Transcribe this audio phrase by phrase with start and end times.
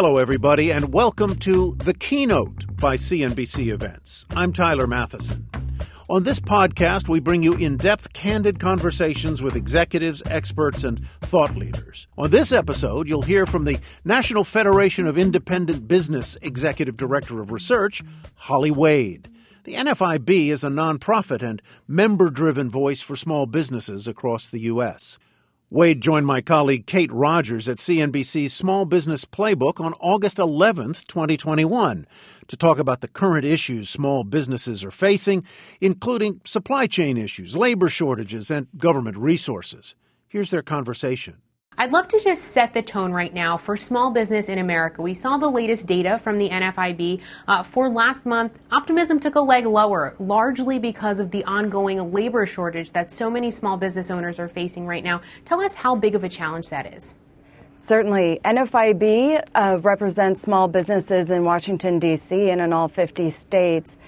[0.00, 4.26] Hello, everybody, and welcome to The Keynote by CNBC Events.
[4.30, 5.42] I'm Tyler Mathisen.
[6.08, 11.56] On this podcast, we bring you in depth, candid conversations with executives, experts, and thought
[11.56, 12.06] leaders.
[12.16, 17.50] On this episode, you'll hear from the National Federation of Independent Business Executive Director of
[17.50, 18.04] Research,
[18.36, 19.28] Holly Wade.
[19.64, 25.18] The NFIB is a nonprofit and member driven voice for small businesses across the U.S.
[25.70, 32.06] Wade joined my colleague Kate Rogers at CNBC's Small Business Playbook on August 11, 2021,
[32.46, 35.44] to talk about the current issues small businesses are facing,
[35.78, 39.94] including supply chain issues, labor shortages, and government resources.
[40.26, 41.36] Here's their conversation.
[41.80, 45.00] I'd love to just set the tone right now for small business in America.
[45.00, 48.58] We saw the latest data from the NFIB uh, for last month.
[48.72, 53.52] Optimism took a leg lower, largely because of the ongoing labor shortage that so many
[53.52, 55.20] small business owners are facing right now.
[55.44, 57.14] Tell us how big of a challenge that is.
[57.78, 58.40] Certainly.
[58.44, 62.50] NFIB uh, represents small businesses in Washington, D.C.
[62.50, 63.98] and in all 50 states.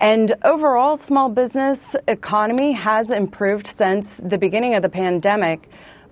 [0.00, 5.68] And overall, small business economy has improved since the beginning of the pandemic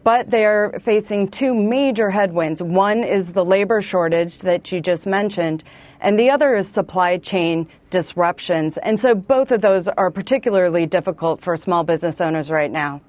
[0.06, 2.62] but they're facing two major headwinds.
[2.62, 5.64] One is the labor shortage that you just mentioned,
[6.00, 8.76] and the other is supply chain disruptions.
[8.76, 13.00] And so both of those are particularly difficult for small business owners right now.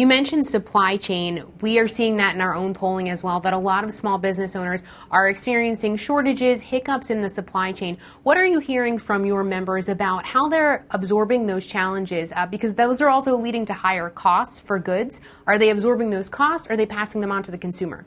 [0.00, 1.44] You mentioned supply chain.
[1.60, 4.16] We are seeing that in our own polling as well, that a lot of small
[4.16, 7.98] business owners are experiencing shortages, hiccups in the supply chain.
[8.22, 12.32] What are you hearing from your members about how they're absorbing those challenges?
[12.34, 15.20] Uh, because those are also leading to higher costs for goods.
[15.46, 16.66] Are they absorbing those costs?
[16.66, 18.06] Or are they passing them on to the consumer?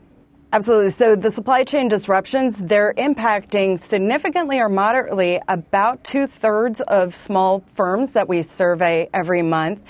[0.52, 0.90] Absolutely.
[0.90, 7.60] So the supply chain disruptions, they're impacting significantly or moderately about two thirds of small
[7.76, 9.80] firms that we survey every month.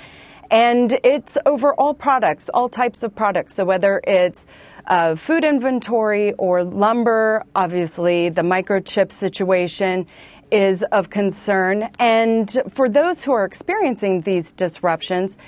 [0.54, 3.54] And it's over all products, all types of products.
[3.54, 4.47] So whether it's
[4.87, 10.06] uh, food inventory or lumber, obviously the microchip situation
[10.53, 11.91] is of concern.
[11.98, 15.38] And for those who are experiencing these disruptions,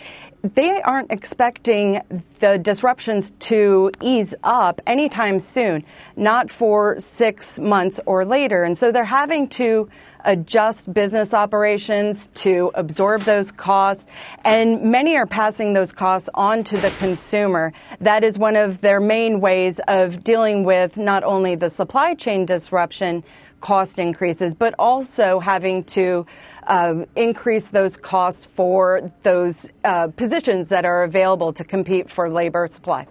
[0.43, 2.00] they aren't expecting
[2.41, 5.84] the disruptions to ease up anytime soon,
[6.17, 8.65] not for six months or later.
[8.65, 9.88] And so they're having to
[10.26, 14.06] adjust business operations to absorb those costs,
[14.44, 17.72] and many are passing those costs on to the consumer.
[18.00, 22.44] That is one of their main ways of dealing with not only the supply chain
[22.44, 23.25] disruption
[23.60, 26.26] cost increases, but also having to
[26.66, 32.66] uh, increase those costs for those uh, positions that are available to compete for labor
[32.66, 33.06] supply.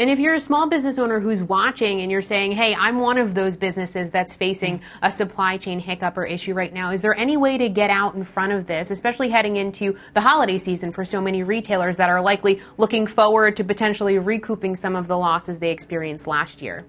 [0.00, 3.18] And if you're a small business owner who's watching and you're saying, hey, I'm one
[3.18, 7.16] of those businesses that's facing a supply chain hiccup or issue right now, is there
[7.16, 10.92] any way to get out in front of this, especially heading into the holiday season
[10.92, 15.18] for so many retailers that are likely looking forward to potentially recouping some of the
[15.18, 16.86] losses they experienced last year?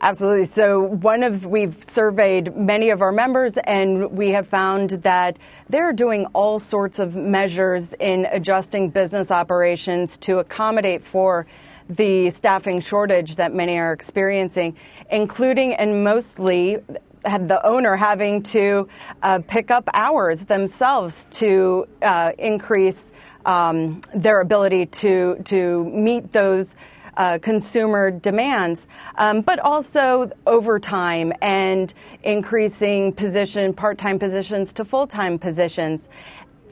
[0.00, 0.44] Absolutely.
[0.44, 5.38] So one of we've surveyed many of our members and we have found that
[5.68, 11.48] they're doing all sorts of measures in adjusting business operations to accommodate for
[11.88, 14.76] the staffing shortage that many are experiencing,
[15.10, 16.78] including and mostly
[17.24, 18.88] the owner having to
[19.22, 23.12] uh, pick up hours themselves to uh, increase
[23.46, 26.76] um, their ability to to meet those
[27.16, 36.08] uh, consumer demands, um, but also overtime and increasing position part-time positions to full-time positions.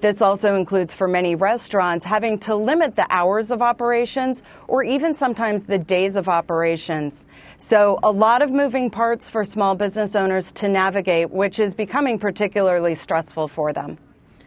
[0.03, 5.15] This also includes for many restaurants having to limit the hours of operations or even
[5.15, 7.25] sometimes the days of operations.
[7.57, 12.19] So a lot of moving parts for small business owners to navigate, which is becoming
[12.19, 13.97] particularly stressful for them.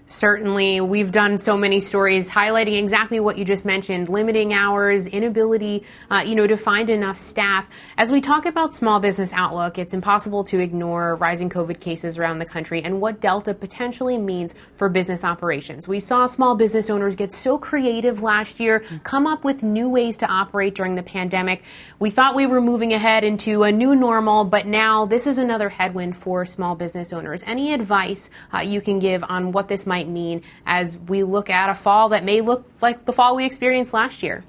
[0.07, 5.83] Certainly, we've done so many stories highlighting exactly what you just mentioned: limiting hours, inability,
[6.11, 7.67] uh, you know, to find enough staff.
[7.97, 12.37] As we talk about small business outlook, it's impossible to ignore rising COVID cases around
[12.37, 15.87] the country and what Delta potentially means for business operations.
[15.87, 20.17] We saw small business owners get so creative last year, come up with new ways
[20.17, 21.63] to operate during the pandemic.
[21.97, 25.69] We thought we were moving ahead into a new normal, but now this is another
[25.69, 27.43] headwind for small business owners.
[27.47, 31.69] Any advice uh, you can give on what this might mean as we look at
[31.69, 34.43] a fall that may look like the fall we experienced last year?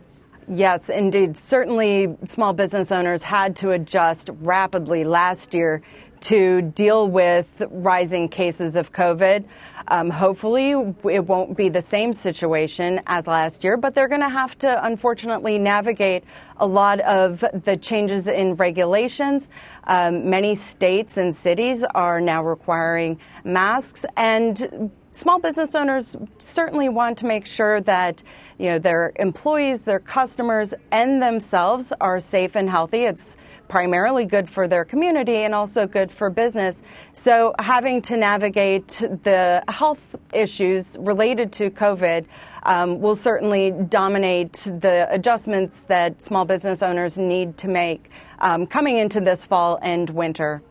[0.48, 1.36] Yes, indeed.
[1.36, 5.82] Certainly, small business owners had to adjust rapidly last year
[6.20, 9.44] to deal with rising cases of COVID.
[9.88, 10.72] Um, hopefully,
[11.04, 14.84] it won't be the same situation as last year, but they're going to have to
[14.84, 16.24] unfortunately navigate
[16.56, 19.48] a lot of the changes in regulations.
[19.84, 27.18] Um, many states and cities are now requiring masks, and small business owners certainly want
[27.18, 28.22] to make sure that
[28.58, 33.04] you know their employees, their customers, and themselves are safe and healthy.
[33.04, 33.36] It's
[33.68, 36.82] primarily good for their community and also good for business.
[37.12, 38.88] So having to navigate
[39.22, 42.26] the health issues related to COVID
[42.64, 48.10] um, will certainly dominate the adjustments that small business owners need to make
[48.40, 50.62] um, coming into this fall and winter.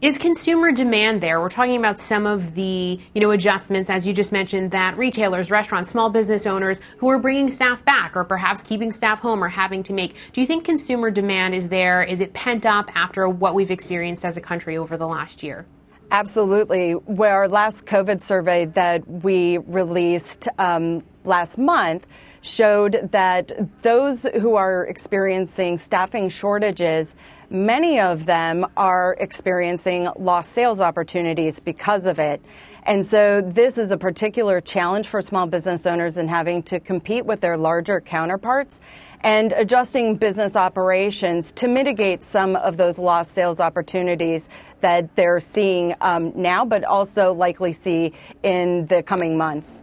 [0.00, 1.40] Is consumer demand there?
[1.40, 5.50] We're talking about some of the, you know, adjustments, as you just mentioned, that retailers,
[5.50, 9.48] restaurants, small business owners who are bringing staff back or perhaps keeping staff home are
[9.48, 10.16] having to make.
[10.32, 12.02] Do you think consumer demand is there?
[12.02, 15.66] Is it pent up after what we've experienced as a country over the last year?
[16.10, 16.92] Absolutely.
[16.92, 22.06] Where our last COVID survey that we released um, last month
[22.42, 23.52] showed that
[23.82, 27.14] those who are experiencing staffing shortages
[27.52, 32.40] Many of them are experiencing lost sales opportunities because of it.
[32.84, 37.26] And so this is a particular challenge for small business owners in having to compete
[37.26, 38.80] with their larger counterparts
[39.20, 44.48] and adjusting business operations to mitigate some of those lost sales opportunities
[44.80, 49.82] that they're seeing um, now, but also likely see in the coming months.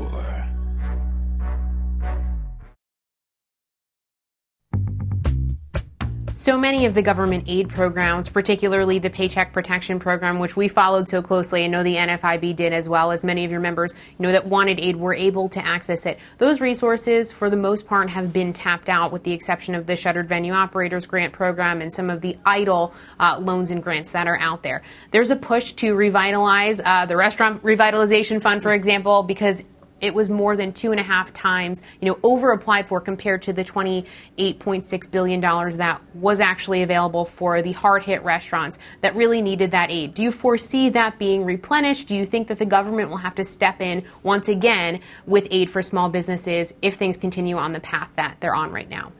[6.41, 11.07] So many of the government aid programs, particularly the Paycheck Protection Program, which we followed
[11.07, 14.23] so closely, and know the NFIB did as well as many of your members, you
[14.23, 16.17] know that wanted aid were able to access it.
[16.39, 19.95] Those resources, for the most part, have been tapped out, with the exception of the
[19.95, 24.25] Shuttered Venue Operators Grant Program and some of the EIDL uh, loans and grants that
[24.25, 24.81] are out there.
[25.11, 29.63] There's a push to revitalize uh, the Restaurant Revitalization Fund, for example, because
[30.01, 33.41] it was more than two and a half times, you know, over applied for compared
[33.43, 39.41] to the $28.6 billion that was actually available for the hard hit restaurants that really
[39.41, 40.13] needed that aid.
[40.13, 42.07] Do you foresee that being replenished?
[42.07, 45.69] Do you think that the government will have to step in once again with aid
[45.69, 49.11] for small businesses if things continue on the path that they're on right now?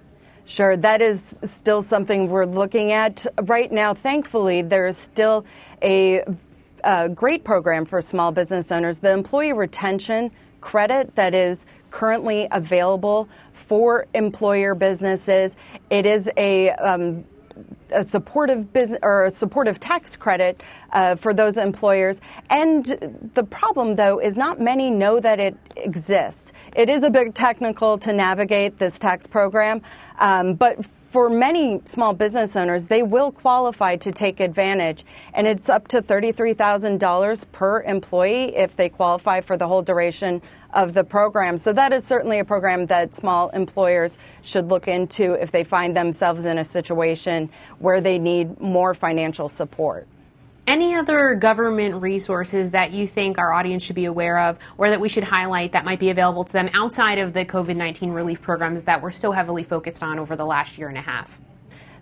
[0.46, 3.94] Sure, that is still something we're looking at right now.
[3.94, 5.46] Thankfully, there is still
[5.82, 6.24] a,
[6.84, 9.00] a great program for small business owners.
[9.00, 15.58] The employee retention credit that is currently available for employer businesses.
[15.90, 17.26] It is a um,
[17.92, 20.62] a supportive business or a supportive tax credit
[20.94, 22.22] uh, for those employers.
[22.50, 22.86] And
[23.34, 26.54] the problem, though, is not many know that it exists.
[26.76, 29.82] It is a bit technical to navigate this tax program,
[30.22, 35.04] um, but for many small business owners, they will qualify to take advantage.
[35.34, 40.42] And it's up to $33,000 per employee if they qualify for the whole duration
[40.74, 41.58] of the program.
[41.58, 45.98] So that is certainly a program that small employers should look into if they find
[45.98, 47.50] themselves in a situation
[47.80, 50.08] where they need more financial support.
[50.72, 55.02] Any other government resources that you think our audience should be aware of or that
[55.02, 58.42] we should highlight that might be available to them outside of the COVID 19 relief
[58.42, 61.38] programs that we're so heavily focused on over the last year and a half?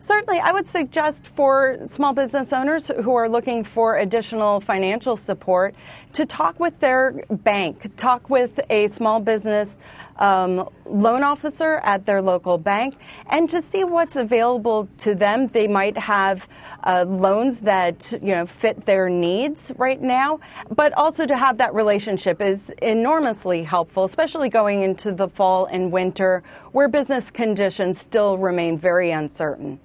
[0.01, 5.75] Certainly, I would suggest for small business owners who are looking for additional financial support
[6.13, 9.77] to talk with their bank, talk with a small business
[10.15, 12.95] um, loan officer at their local bank,
[13.29, 15.47] and to see what's available to them.
[15.47, 16.47] They might have
[16.85, 20.39] uh, loans that you know fit their needs right now,
[20.73, 25.91] but also to have that relationship is enormously helpful, especially going into the fall and
[25.91, 26.41] winter
[26.71, 29.77] where business conditions still remain very uncertain.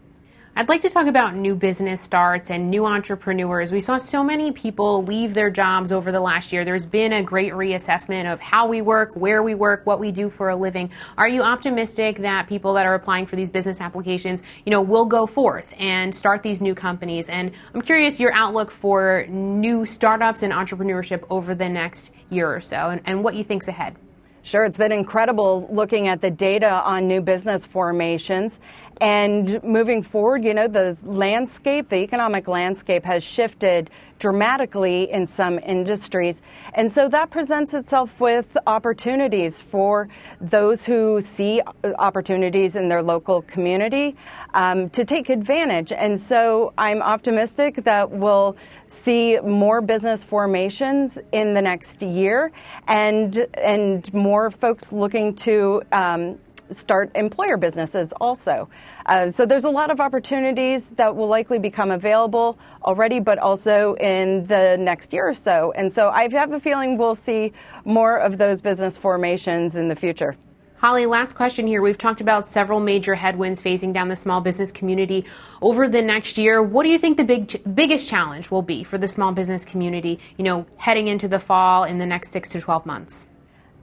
[0.57, 3.73] I'd like to talk about new business starts and new entrepreneurs.
[3.73, 6.65] We saw so many people leave their jobs over the last year.
[6.65, 10.31] There's been a great reassessment of how we work, where we work, what we do
[10.31, 10.91] for a living.
[11.19, 15.07] Are you optimistic that people that are applying for these business applications, you know, will
[15.07, 17.29] go forth and start these new companies?
[17.29, 22.61] And I'm curious your outlook for new startups and entrepreneurship over the next year or
[22.61, 23.97] so and, and what you think's ahead.
[24.45, 28.59] Sure, it's been incredible looking at the data on new business formations.
[29.01, 35.59] And moving forward, you know, the landscape, the economic landscape has shifted dramatically in some
[35.59, 36.41] industries.
[36.73, 40.09] And so that presents itself with opportunities for
[40.41, 41.61] those who see
[41.99, 44.17] opportunities in their local community
[44.55, 45.93] um, to take advantage.
[45.93, 52.53] And so I'm optimistic that we'll see more business formations in the next year
[52.87, 56.39] and, and more folks looking to um,
[56.71, 58.69] start employer businesses also.
[59.07, 63.95] Uh, so there's a lot of opportunities that will likely become available already, but also
[63.97, 65.73] in the next year or so.
[65.73, 67.53] And so I have a feeling we'll see
[67.85, 70.37] more of those business formations in the future.
[70.85, 71.81] Holly, last question here.
[71.81, 75.25] We've talked about several major headwinds facing down the small business community
[75.63, 76.63] over the next year.
[76.63, 80.19] What do you think the big, biggest challenge will be for the small business community,
[80.37, 83.27] you know, heading into the fall in the next six to 12 months?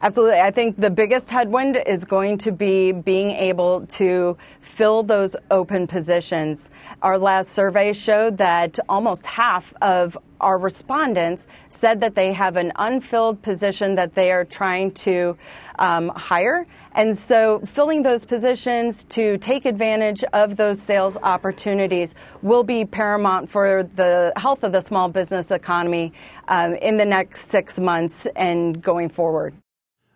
[0.03, 0.39] Absolutely.
[0.39, 5.85] I think the biggest headwind is going to be being able to fill those open
[5.85, 6.71] positions.
[7.03, 12.71] Our last survey showed that almost half of our respondents said that they have an
[12.77, 15.37] unfilled position that they are trying to
[15.77, 16.65] um, hire.
[16.93, 23.51] And so filling those positions to take advantage of those sales opportunities will be paramount
[23.51, 26.11] for the health of the small business economy
[26.47, 29.53] um, in the next six months and going forward.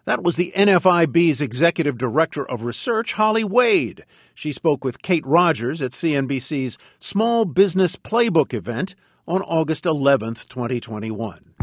[0.05, 4.05] That was the NFIB's Executive Director of Research, Holly Wade.
[4.35, 8.93] She spoke with Kate Rogers at CNBC's Small Business Playbook event
[9.27, 11.55] on August 11, 2021.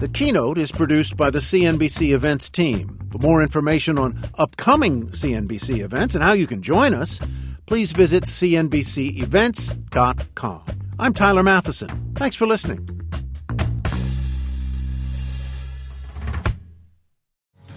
[0.00, 2.98] The keynote is produced by the CNBC Events team.
[3.12, 7.20] For more information on upcoming CNBC events and how you can join us,
[7.66, 10.64] please visit CNBCEvents.com.
[10.98, 12.18] I'm Tyler Mathisen.
[12.18, 13.03] Thanks for listening.